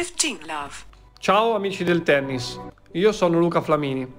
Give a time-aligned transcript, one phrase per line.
[0.00, 0.72] 15 love.
[1.18, 2.58] Ciao amici del tennis,
[2.92, 4.10] io sono Luca Flamini.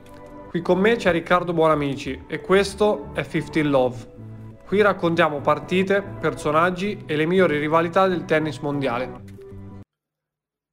[0.50, 4.60] Qui con me c'è Riccardo Buonamici e questo è 15 Love.
[4.64, 9.24] Qui raccontiamo partite, personaggi e le migliori rivalità del tennis mondiale.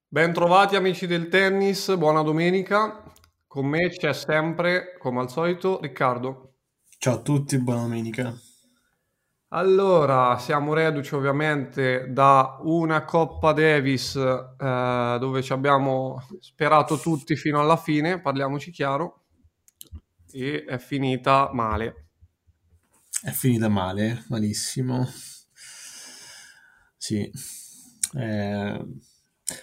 [0.06, 3.02] Bentrovati amici del tennis, buona domenica.
[3.46, 6.56] Con me c'è sempre, come al solito, Riccardo.
[6.98, 8.38] Ciao a tutti, buona domenica.
[9.50, 17.58] Allora, siamo reduci ovviamente da una Coppa Davis eh, dove ci abbiamo sperato tutti fino
[17.58, 19.24] alla fine, parliamoci chiaro,
[20.30, 22.08] e è finita male.
[23.22, 25.08] È finita male, malissimo.
[26.98, 27.30] Sì,
[28.18, 28.86] eh,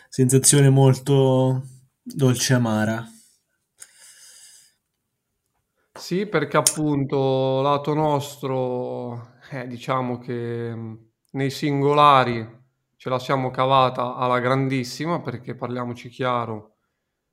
[0.09, 1.61] sensazione molto
[2.01, 3.07] dolce amara.
[5.93, 10.93] Sì, perché appunto lato nostro eh, diciamo che mm,
[11.31, 12.63] nei singolari
[12.95, 16.75] ce la siamo cavata alla grandissima perché parliamoci chiaro,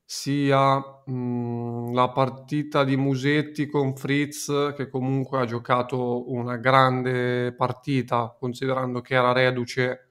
[0.05, 7.53] sia mh, mm, la partita di Musetti con Fritz che comunque ha giocato una grande
[7.55, 10.09] partita considerando che era reduce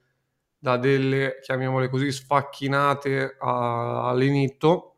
[0.57, 4.92] da delle, chiamiamole così, sfacchinate all'inizio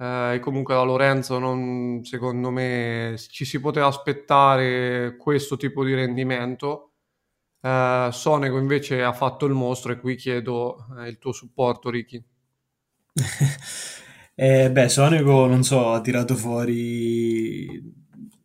[0.00, 6.92] e comunque da Lorenzo non, secondo me ci si poteva aspettare questo tipo di rendimento.
[7.60, 12.24] Eh, Sonego invece ha fatto il mostro e qui chiedo eh, il tuo supporto, Ricky.
[14.34, 17.78] eh, beh, Sonego, non so, ha tirato fuori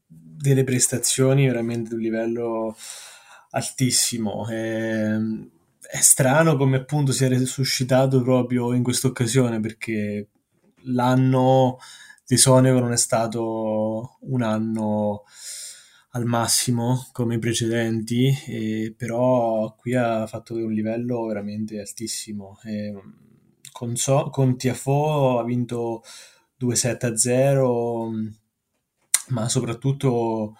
[0.05, 2.75] delle prestazioni veramente di un livello
[3.51, 4.45] altissimo.
[4.49, 5.17] Eh,
[5.79, 10.27] è strano come appunto si è resuscitato proprio in questa occasione perché
[10.85, 11.77] l'anno
[12.25, 15.23] di Sonego non è stato un anno
[16.11, 22.57] al massimo come i precedenti, eh, però qui ha fatto un livello veramente altissimo.
[22.63, 22.93] Eh,
[23.71, 26.03] con, so- con Tiafo ha vinto
[26.59, 28.33] 2-7-0,
[29.29, 30.55] ma soprattutto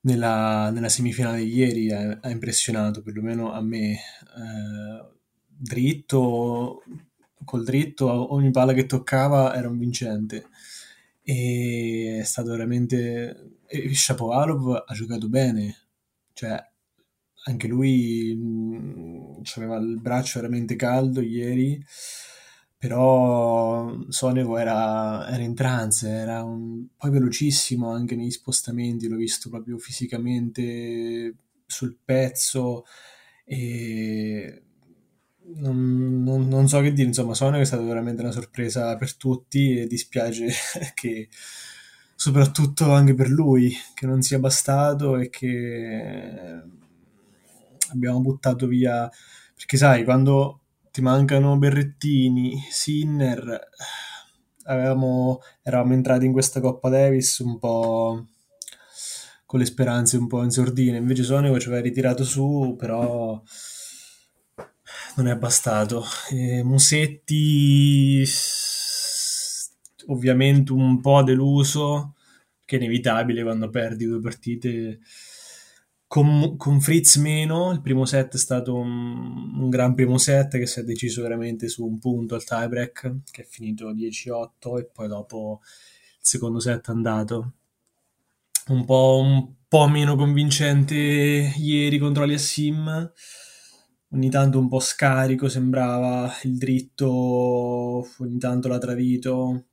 [0.00, 3.92] nella, nella semifinale di ieri ha, ha, impressionato, perlomeno a me.
[3.92, 5.12] Eh,
[5.46, 6.82] dritto,
[7.44, 10.46] col dritto, ogni palla che toccava era un vincente.
[11.22, 13.58] E è stato veramente...
[13.66, 15.76] E Shapovalov ha giocato bene,
[16.34, 16.62] cioè
[17.46, 21.82] anche lui mh, aveva il braccio veramente caldo ieri,
[22.78, 29.48] però Sonego era, era in trance, era un, poi velocissimo anche negli spostamenti, l'ho visto
[29.48, 31.34] proprio fisicamente
[31.66, 32.84] sul pezzo
[33.44, 34.62] e
[35.56, 39.78] non, non, non, so che dire, insomma, Sonic è stata veramente una sorpresa per tutti
[39.78, 40.48] e dispiace
[40.94, 41.28] che
[42.16, 46.62] soprattutto anche per lui che non sia bastato e che
[47.90, 49.10] abbiamo buttato via
[49.54, 50.60] perché sai, quando
[50.90, 53.68] ti mancano Berrettini, Sinner,
[54.64, 58.26] avevamo, eravamo entrati in questa Coppa Davis un po'
[59.46, 63.40] con le speranze un po' in sordina, invece Sonico ci aveva ritirato su, però
[65.16, 66.04] non è bastato.
[66.30, 68.24] Eh, Musetti
[70.06, 72.14] ovviamente un po' deluso,
[72.64, 75.00] che è inevitabile quando perdi due partite.
[76.06, 80.66] Con, con, Fritz meno, il primo set è stato un, un, gran primo set che
[80.66, 85.08] si è deciso veramente su un punto al tiebreak, che è finito 10-8 e poi
[85.08, 87.52] dopo il secondo set è andato.
[88.68, 93.12] Un po', un po' meno convincente ieri contro Aliassim,
[94.14, 97.08] ogni tanto un po' scarico sembrava il dritto,
[98.18, 99.66] ogni tanto l'ha tradito.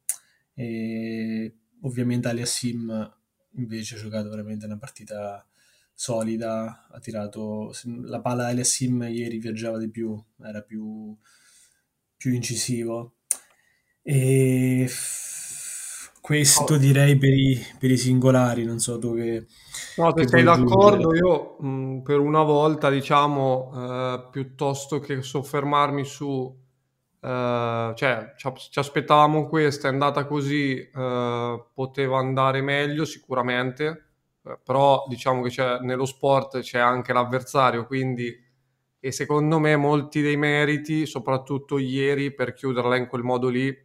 [0.53, 3.17] E ovviamente Aliassim
[3.55, 5.45] invece ha giocato veramente una partita
[5.93, 7.71] solida, ha tirato
[8.03, 11.15] la palla Aliassim ieri viaggiava di più, era più,
[12.17, 13.17] più incisivo.
[14.01, 14.89] E
[16.21, 19.47] questo direi per i, per i singolari, non so dove...
[19.97, 26.59] No, se sei d'accordo, io mh, per una volta, diciamo, eh, piuttosto che soffermarmi su...
[27.19, 34.05] Eh, cioè, ci, ci, aspettavamo questa, è andata così, eh, poteva andare meglio sicuramente,
[34.45, 38.49] eh, però diciamo che nello sport c'è anche l'avversario, quindi...
[39.03, 43.75] E secondo me molti dei meriti, soprattutto ieri, per chiuderla in quel modo lì,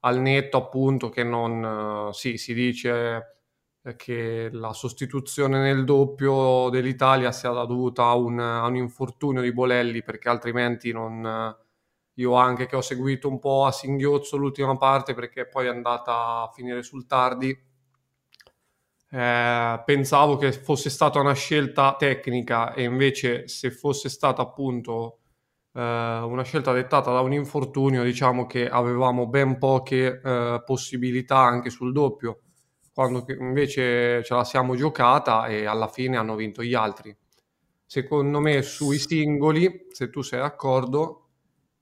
[0.00, 3.36] al netto appunto che non uh, sì, si dice
[3.96, 10.02] che la sostituzione nel doppio dell'Italia sia dovuta a un, a un infortunio di Bolelli
[10.02, 11.56] perché altrimenti non
[12.14, 16.42] io anche che ho seguito un po' a singhiozzo l'ultima parte perché poi è andata
[16.42, 17.58] a finire sul tardi
[19.12, 25.19] eh, pensavo che fosse stata una scelta tecnica e invece se fosse stata appunto
[25.72, 31.70] eh, una scelta dettata da un infortunio, diciamo che avevamo ben poche eh, possibilità anche
[31.70, 32.40] sul doppio,
[32.92, 37.16] quando invece ce la siamo giocata e alla fine hanno vinto gli altri.
[37.86, 41.26] Secondo me sui singoli, se tu sei d'accordo,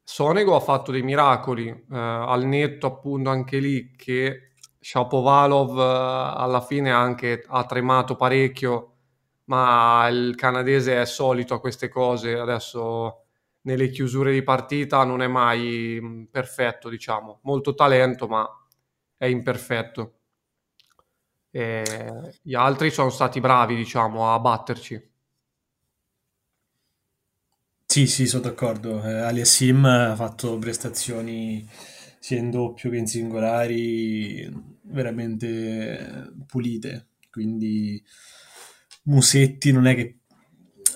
[0.02, 6.62] Sonego ha fatto dei miracoli, eh, al netto appunto anche lì che Shapovalov eh, alla
[6.62, 8.94] fine anche ha tremato parecchio,
[9.44, 13.24] ma il canadese è solito a queste cose, adesso
[13.68, 18.46] nelle chiusure di partita non è mai mm, perfetto, diciamo, molto talento, ma
[19.18, 20.14] è imperfetto.
[21.50, 25.10] E gli altri sono stati bravi, diciamo, a batterci.
[27.84, 29.02] Sì, sì, sono d'accordo.
[29.02, 31.66] Eh, Aliassim ha fatto prestazioni
[32.18, 34.48] sia in doppio che in singolari
[34.82, 37.08] veramente pulite.
[37.30, 38.02] Quindi
[39.04, 40.17] Musetti non è che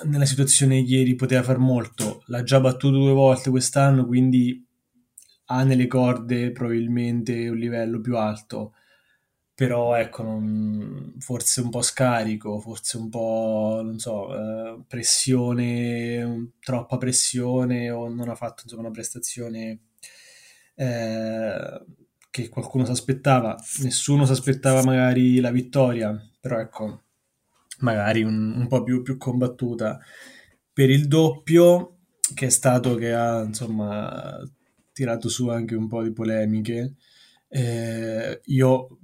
[0.05, 4.67] nella situazione ieri poteva far molto, l'ha già battuto due volte quest'anno, quindi
[5.47, 8.75] ha nelle corde probabilmente un livello più alto.
[9.55, 16.97] Però ecco, non, forse un po' scarico, forse un po', non so, eh, pressione, troppa
[16.97, 19.81] pressione o non ha fatto insomma, una prestazione
[20.75, 21.85] eh,
[22.31, 23.57] che qualcuno si aspettava.
[23.83, 27.02] Nessuno si aspettava magari la vittoria, però ecco,
[27.83, 30.01] magari un, un po' più, più, combattuta.
[30.73, 31.99] Per il doppio,
[32.35, 34.39] che è stato che ha insomma
[34.93, 36.95] tirato su anche un po' di polemiche,
[37.49, 38.99] eh, io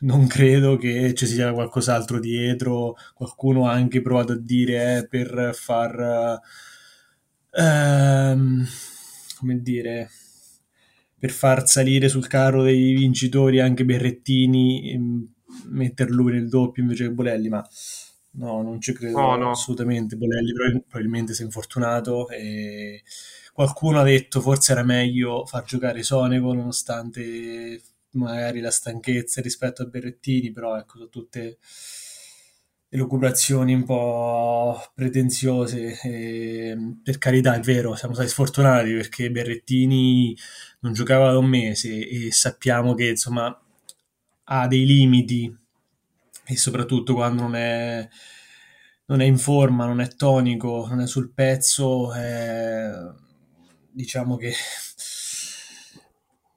[0.00, 5.50] non credo che ci sia qualcos'altro dietro, qualcuno ha anche provato a dire eh, per
[5.54, 6.40] far...
[7.54, 8.66] Ehm,
[9.42, 10.08] come dire
[11.18, 15.28] per far salire sul carro dei vincitori anche Berrettini
[15.66, 17.64] metter lui nel doppio invece che Bolelli ma
[18.34, 19.50] No, non ci credo no, no.
[19.50, 20.16] assolutamente.
[20.16, 20.52] Bolelli
[20.88, 23.02] probabilmente si è infortunato e
[23.52, 27.80] qualcuno ha detto forse era meglio far giocare Sonego nonostante
[28.12, 31.58] magari la stanchezza rispetto a Berrettini, però ecco, sono tutte
[32.88, 35.98] elucubrazioni un po' pretenziose.
[36.02, 40.36] E, per carità, è vero, siamo stati sfortunati perché Berrettini
[40.80, 43.56] non giocava da un mese e sappiamo che insomma
[44.44, 45.54] ha dei limiti
[46.44, 48.08] e soprattutto quando non è,
[49.06, 52.90] non è in forma, non è tonico, non è sul pezzo, eh,
[53.90, 54.52] diciamo che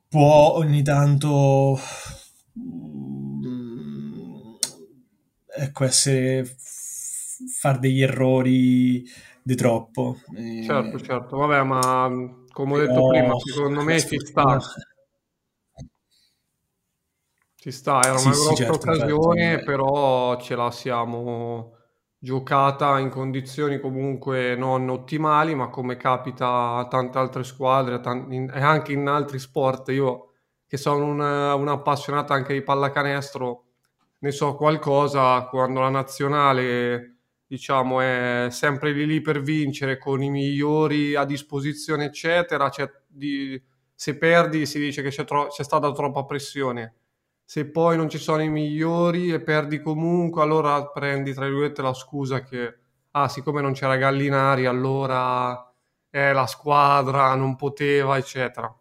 [0.07, 1.77] può ogni tanto
[2.57, 4.53] mm,
[5.57, 6.45] ecco essere
[7.49, 9.03] fare degli errori
[9.43, 10.17] di troppo.
[10.65, 12.09] Certo, certo, vabbè, ma
[12.51, 14.57] come ho detto prima, secondo me ci sta.
[17.65, 19.65] Ci sta, era sì, una grossa sì, certo, occasione, infatti.
[19.65, 21.77] però ce la siamo
[22.19, 28.91] giocata in condizioni comunque non ottimali, ma come capita a tante altre squadre e anche
[28.91, 29.89] in altri sport.
[29.89, 30.33] Io
[30.67, 33.63] che sono un, un appassionato anche di pallacanestro,
[34.19, 37.15] ne so qualcosa quando la nazionale
[37.47, 42.69] diciamo è sempre lì lì per vincere con i migliori a disposizione eccetera
[43.07, 43.59] di,
[43.95, 46.93] se perdi si dice che c'è, tro- c'è stata troppa pressione
[47.45, 51.93] se poi non ci sono i migliori e perdi comunque, allora prendi tra virgolette la
[51.93, 52.79] scusa che,
[53.11, 55.71] ah, siccome non c'era Gallinari, allora
[56.09, 58.73] eh, la squadra non poteva, eccetera.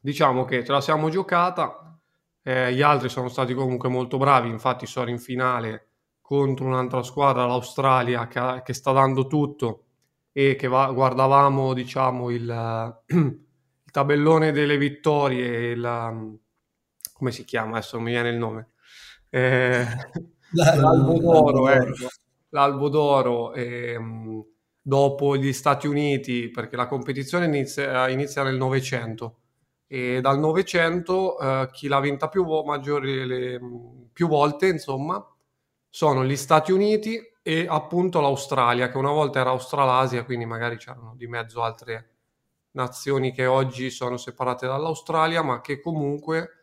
[0.00, 1.98] Diciamo che ce la siamo giocata,
[2.42, 5.88] eh, gli altri sono stati comunque molto bravi, infatti sono in finale
[6.20, 9.84] contro un'altra squadra, l'Australia, che, che sta dando tutto
[10.32, 16.38] e che va, guardavamo, diciamo, il, il tabellone delle vittorie, il
[17.20, 17.76] come si chiama?
[17.76, 18.68] Adesso non mi viene il nome.
[19.32, 19.86] Eh,
[20.54, 22.08] l'Albo d'Oro, ecco.
[22.48, 24.44] L'Albo d'Oro ehm,
[24.82, 29.36] dopo gli Stati Uniti, perché la competizione inizia, inizia nel Novecento
[29.86, 33.60] e dal Novecento eh, chi l'ha vinta più, maggiori, le,
[34.12, 35.24] più volte, insomma,
[35.88, 41.14] sono gli Stati Uniti e appunto l'Australia, che una volta era Australasia, quindi magari c'erano
[41.16, 42.08] di mezzo altre
[42.72, 46.59] nazioni che oggi sono separate dall'Australia, ma che comunque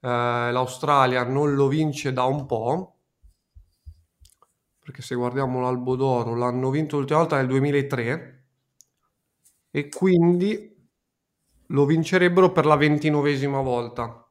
[0.00, 2.96] l'Australia non lo vince da un po',
[4.80, 8.46] perché se guardiamo l'Albo d'Oro l'hanno vinto l'ultima volta nel 2003
[9.70, 10.76] e quindi
[11.68, 14.26] lo vincerebbero per la ventinovesima volta.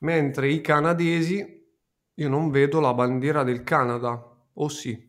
[0.00, 1.66] Mentre i canadesi,
[2.14, 5.08] io non vedo la bandiera del Canada, o sì?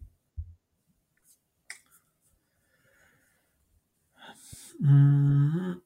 [4.82, 5.82] Mm.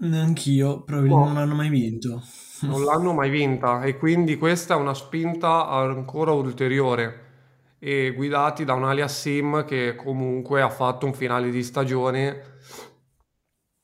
[0.00, 2.22] Neanch'io, probabilmente non l'hanno mai vinto.
[2.60, 7.26] non l'hanno mai vinta e quindi questa è una spinta ancora ulteriore.
[7.80, 12.56] e guidati da un alias Sim che comunque ha fatto un finale di stagione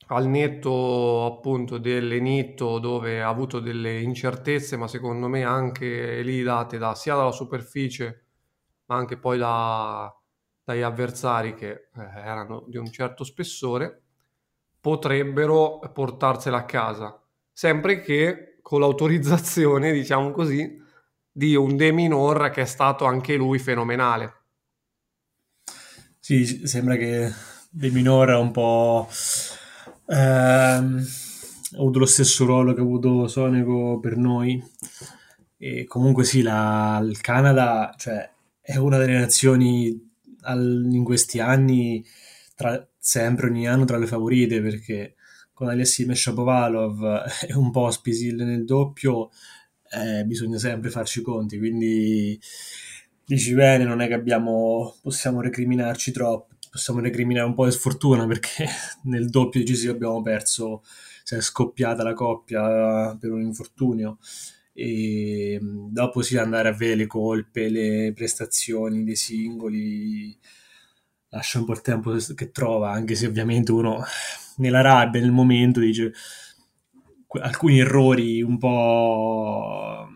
[0.08, 6.78] al netto appunto dell'Enitto dove ha avuto delle incertezze, ma secondo me anche lì date
[6.78, 8.26] da, sia dalla superficie
[8.86, 10.14] ma anche poi da,
[10.62, 14.03] dagli avversari che eh, erano di un certo spessore,
[14.84, 17.18] potrebbero portarsela a casa,
[17.50, 20.78] sempre che con l'autorizzazione, diciamo così,
[21.32, 24.34] di un De Minor che è stato anche lui fenomenale.
[26.18, 27.32] Sì, sembra che
[27.70, 29.08] De Minor è un po'
[30.06, 31.06] ehm,
[31.76, 34.62] ha avuto lo stesso ruolo che ha avuto Sonego per noi
[35.56, 40.12] e comunque sì, la, il Canada cioè, è una delle nazioni
[40.42, 42.04] al, in questi anni
[42.54, 45.16] tra, sempre ogni anno tra le favorite perché
[45.52, 49.28] con Aliassim e Shapovalov e un po' Spisil nel doppio
[49.90, 52.40] eh, bisogna sempre farci conti quindi
[53.26, 58.26] dici bene non è che abbiamo possiamo recriminarci troppo possiamo recriminare un po' di sfortuna
[58.26, 58.66] perché
[59.04, 60.82] nel doppio decisivo abbiamo perso,
[61.22, 64.18] si è scoppiata la coppia per un infortunio.
[64.72, 70.36] E dopo sì andare a vedere le colpe, le prestazioni dei singoli
[71.34, 74.02] lascia un po' il tempo che trova, anche se ovviamente uno
[74.56, 76.12] nella rabbia, nel momento dice
[77.42, 80.06] alcuni errori un po'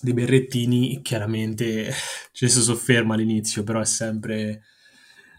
[0.00, 1.92] dei berrettini chiaramente
[2.30, 4.62] ci si sofferma all'inizio però è sempre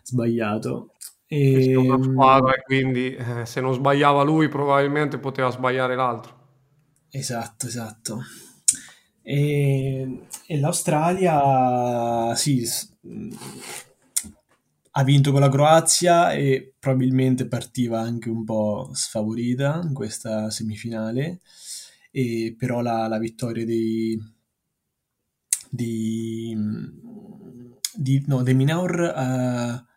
[0.04, 0.94] sbagliato.
[1.26, 1.74] E...
[1.78, 6.40] Una ehm, squadra e quindi eh, se non sbagliava lui probabilmente poteva sbagliare l'altro.
[7.10, 8.22] Esatto, esatto.
[9.24, 12.68] E, e l'Australia, sì,
[14.94, 21.40] ha vinto con la Croazia e probabilmente partiva anche un po' sfavorita in questa semifinale,
[22.12, 24.20] e però la, la vittoria di,
[25.70, 26.58] di,
[27.94, 29.90] di, no, De Minaur uh,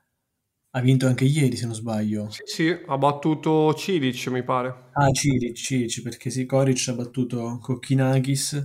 [0.77, 2.31] ha vinto anche ieri, se non sbaglio.
[2.31, 4.91] Sì, sì, ha battuto Cilic, mi pare.
[4.93, 8.63] Ah, Cilic, Cilic, perché sì, Koric ha battuto Kokkinakis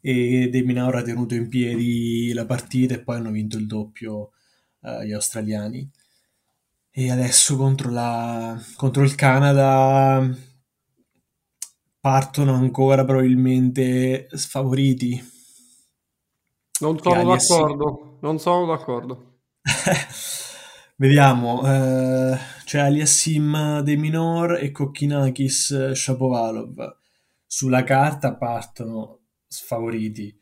[0.00, 4.30] e De Minaur ha tenuto in piedi la partita e poi hanno vinto il doppio
[4.86, 5.90] uh, gli australiani.
[6.90, 10.26] E adesso contro, la, contro il Canada
[12.00, 15.32] partono ancora probabilmente sfavoriti.
[16.80, 19.40] Non sono d'accordo, non sono d'accordo.
[20.98, 26.96] Vediamo, eh, c'è Aliassim De Minor e Kokkinakis Shapovalov.
[27.46, 30.34] Sulla carta partono sfavoriti.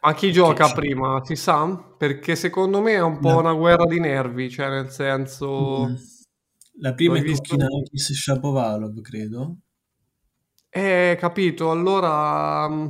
[0.00, 1.20] Ma chi gioca prima?
[1.24, 1.66] Si sa?
[1.96, 3.36] Perché secondo me è un po' la...
[3.36, 5.88] una guerra di nervi, cioè nel senso...
[5.88, 5.94] Mm.
[6.80, 7.56] La prima è visto...
[7.56, 9.56] Kokkinakis Shapovalov, credo.
[10.68, 12.68] Eh, capito, allora...
[12.68, 12.88] Mm,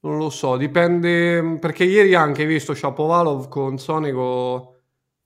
[0.00, 1.58] non lo so, dipende...
[1.58, 4.74] Perché ieri anche visto Shapovalov con Sonico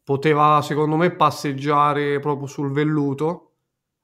[0.05, 3.52] poteva secondo me passeggiare proprio sul velluto.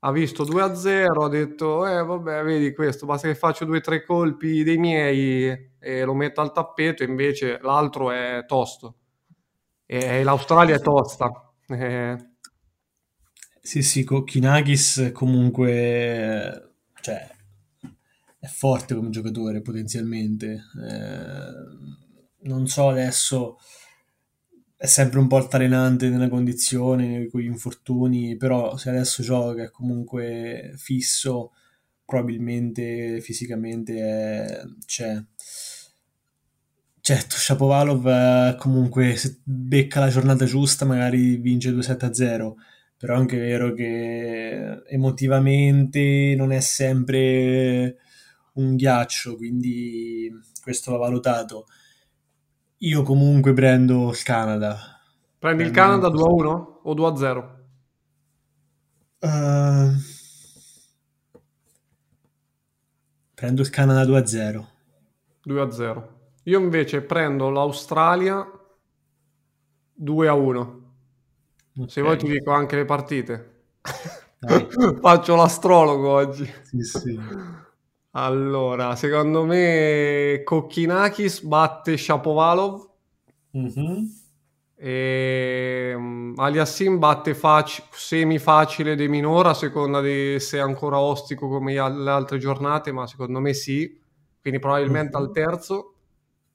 [0.01, 4.05] Ha visto 2-0, ha detto, eh vabbè, vedi questo, basta che faccio due o tre
[4.05, 8.99] colpi dei miei e lo metto al tappeto, invece l'altro è tosto.
[9.87, 11.53] E l'Australia è tosta.
[11.69, 12.17] Eh.
[13.61, 17.29] Sì, sì, Kinagis comunque cioè,
[18.39, 20.63] è forte come giocatore potenzialmente.
[20.81, 23.59] Eh, non so adesso
[24.81, 29.71] è sempre un po' altalenante nella condizione, con gli infortuni, però se adesso gioca è
[29.73, 31.53] comunque fisso,
[32.05, 34.63] probabilmente fisicamente è...
[34.87, 35.21] c'è.
[37.01, 42.53] Certo, Shapovalov eh, comunque se becca la giornata giusta magari vince 2-7-0,
[42.99, 47.97] però è anche vero che emotivamente non è sempre
[48.55, 50.31] un ghiaccio, quindi
[50.63, 51.67] questo va valutato
[52.79, 55.01] io comunque prendo il Canada.
[55.39, 57.57] Prendi il Canada 2-1 o 2-0?
[59.21, 59.93] Uh,
[63.35, 64.65] prendo il Canada 2-0.
[65.47, 66.03] 2-0.
[66.45, 68.47] Io invece prendo l'Australia
[70.01, 70.77] 2-1.
[71.77, 71.89] Okay.
[71.89, 73.63] Se vuoi ti dico anche le partite.
[75.01, 76.51] Faccio l'astrologo oggi.
[76.63, 77.21] Sì, sì.
[78.21, 82.89] Allora, secondo me Kokkinakis batte Shapovalov
[83.57, 84.05] mm-hmm.
[84.75, 90.99] e um, Aliassim batte fac- semi facile De Minora a seconda di se è ancora
[90.99, 94.01] ostico come le altre giornate, ma secondo me sì,
[94.41, 95.27] quindi probabilmente mm-hmm.
[95.27, 95.95] al terzo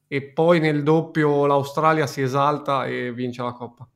[0.06, 3.88] e poi nel doppio l'Australia si esalta e vince la coppa.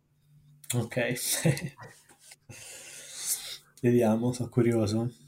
[0.75, 1.13] Ok.
[3.83, 5.28] Vediamo, sono curioso.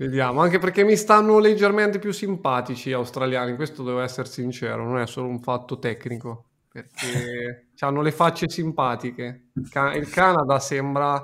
[0.00, 5.08] Vediamo, anche perché mi stanno leggermente più simpatici australiani, questo devo essere sincero, non è
[5.08, 9.48] solo un fatto tecnico, perché hanno le facce simpatiche.
[9.54, 11.20] Il Canada sembra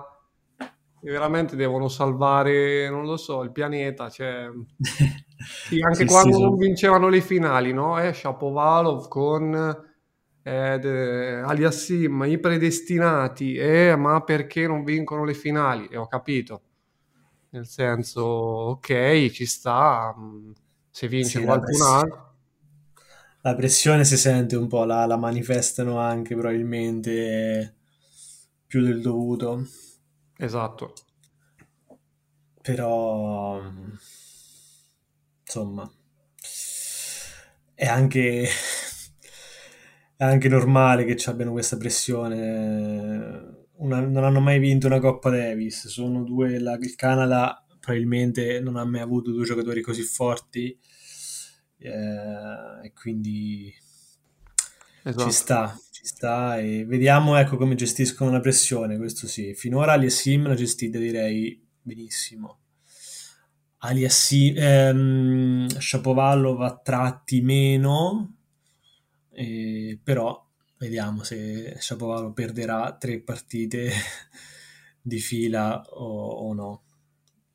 [0.58, 4.48] che veramente devono salvare, non lo so, il pianeta, cioè...
[5.36, 8.00] Sì, anche sì, quando sì, non vincevano le finali, no?
[8.00, 9.52] Eh, Shapovalov con
[10.42, 15.86] eh, Aliassim, i predestinati, eh, ma perché non vincono le finali?
[15.88, 16.62] E ho capito
[17.54, 20.50] nel senso, ok, ci sta, mm,
[20.90, 22.32] se vince sì, qualcun altro.
[23.42, 27.76] La pressione si sente un po', la, la manifestano anche probabilmente
[28.66, 29.68] più del dovuto.
[30.36, 30.94] Esatto.
[32.60, 33.62] Però,
[35.42, 35.88] insomma,
[37.74, 38.48] è anche,
[40.16, 45.30] è anche normale che ci abbiano questa pressione una, non hanno mai vinto una Coppa
[45.30, 50.78] Davis, sono due, la, il Canada probabilmente non ha mai avuto due giocatori così forti
[51.78, 53.72] eh, e quindi
[55.02, 55.24] esatto.
[55.24, 59.54] ci sta, ci sta e vediamo ecco come gestiscono la pressione, questo sì.
[59.54, 62.60] Finora Aliassim l'ha gestita direi benissimo.
[63.78, 68.36] Aliassim, ehm, Shapovalov a tratti meno,
[69.30, 70.43] eh, però
[70.84, 73.88] Vediamo se Shapovalov perderà tre partite
[75.00, 76.82] di fila o, o no.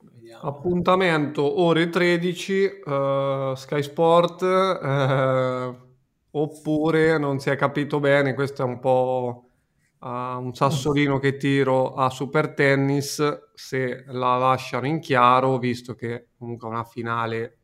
[0.01, 0.41] Vediamo.
[0.41, 5.77] Appuntamento ore 13, uh, eh, Sky Sport, uh,
[6.31, 9.49] oppure non si è capito bene, questo è un po'
[9.99, 16.29] uh, un sassolino che tiro a Super Tennis, se la lasciano in chiaro, visto che
[16.35, 17.57] comunque è una finale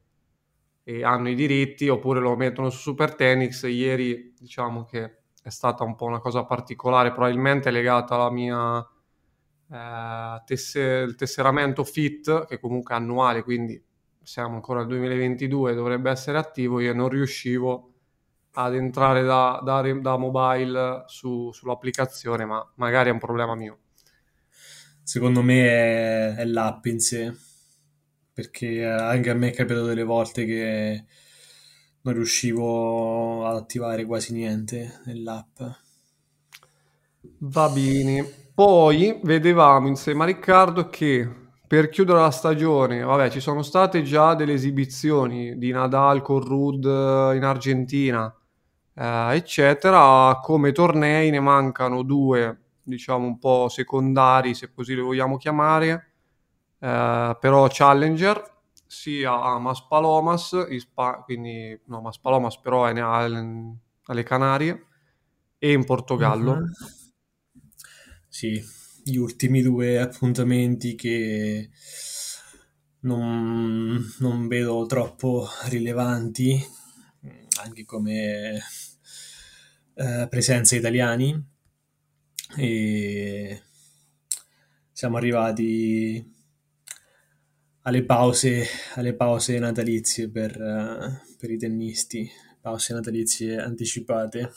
[0.84, 3.64] e hanno i diritti, oppure lo mettono su Super Tennis.
[3.64, 8.80] Ieri diciamo che è stata un po' una cosa particolare, probabilmente legata alla mia
[9.70, 13.80] eh, tesse- tesseramento FIT, che comunque è annuale, quindi
[14.24, 17.94] siamo ancora nel 2022, dovrebbe essere attivo, io non riuscivo
[18.54, 23.78] ad entrare da, da, da mobile su, sull'applicazione, ma magari è un problema mio.
[25.04, 27.32] Secondo me è, è l'app in sé,
[28.34, 31.06] perché anche a me è capitato delle volte che
[32.06, 35.60] non riuscivo ad attivare quasi niente nell'app.
[37.40, 38.24] Va bene.
[38.54, 41.30] Poi vedevamo insieme a Riccardo che
[41.68, 46.86] per chiudere la stagione, vabbè, ci sono state già delle esibizioni di Nadal con Rud
[46.86, 48.34] in Argentina,
[48.94, 50.40] eh, eccetera.
[50.44, 56.12] Come tornei ne mancano due, diciamo un po' secondari, se così li vogliamo chiamare,
[56.80, 58.54] eh, però Challenger
[58.96, 64.86] sia a Maspalomas, Spa- quindi no, Maspalomas però è alle, Canarie
[65.58, 66.54] e in Portogallo.
[66.54, 66.70] Uh-huh.
[68.30, 68.64] Sì,
[69.04, 71.70] gli ultimi due appuntamenti che
[73.02, 76.66] non, non vedo troppo rilevanti,
[77.64, 78.62] anche come
[79.94, 81.54] eh, presenza italiani.
[82.58, 83.62] E
[84.92, 86.35] siamo arrivati
[87.88, 94.52] alle pause, alle pause natalizie per, uh, per i tennisti, pause natalizie anticipate.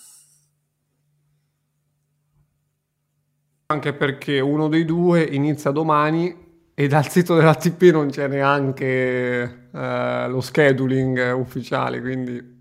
[3.66, 10.30] Anche perché uno dei due inizia domani e dal sito dell'ATP non c'è neanche uh,
[10.30, 12.56] lo scheduling ufficiale, quindi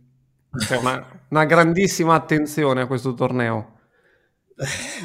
[0.58, 3.76] c'è una, una grandissima attenzione a questo torneo.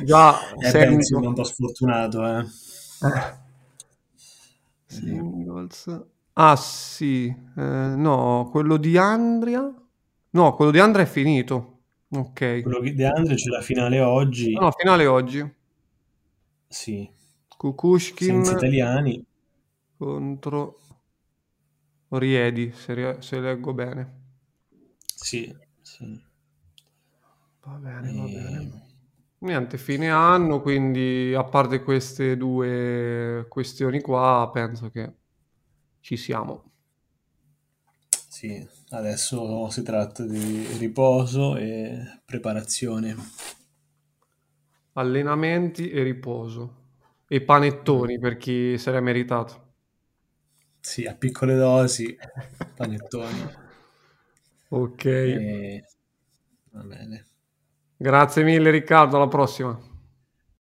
[0.03, 2.40] Già eh beh, un po' sfortunato, eh.
[2.40, 3.40] eh.
[5.70, 6.07] Singles.
[6.35, 9.72] Ah sì, eh, no, quello di Andrea.
[10.31, 11.81] No, quello di Andrea è finito.
[12.11, 12.62] Ok.
[12.62, 14.53] Quello di Andrea c'è la finale oggi.
[14.53, 15.55] No, finale oggi.
[16.66, 17.09] Sì.
[17.57, 18.44] Kukushkin.
[18.44, 19.25] Senza italiani.
[19.98, 20.79] Contro
[22.09, 24.20] Riedi, se, se leggo bene.
[25.05, 26.20] Sì, sì.
[27.64, 28.16] Va bene, e...
[28.16, 28.90] va bene.
[29.38, 35.21] Niente, fine anno, quindi a parte queste due questioni qua, penso che
[36.03, 36.71] ci siamo.
[38.29, 43.15] Sì, adesso si tratta di riposo e preparazione.
[44.95, 46.81] Allenamenti e riposo.
[47.29, 49.75] E panettoni per chi se l'è meritato.
[50.81, 52.15] Sì, a piccole dosi,
[52.75, 53.51] panettoni.
[54.69, 55.05] ok.
[55.05, 55.85] E...
[56.73, 57.27] Va bene.
[57.97, 59.91] Grazie mille Riccardo, alla prossima.